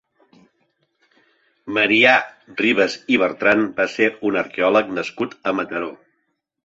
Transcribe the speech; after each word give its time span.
Marià 1.77 2.15
Ribas 2.61 2.95
i 3.17 3.19
Bertran 3.25 3.63
va 3.81 3.87
ser 3.97 4.09
un 4.31 4.41
arqueòleg 4.45 4.91
nascut 5.01 5.37
a 5.45 5.55
Mataró. 5.61 5.93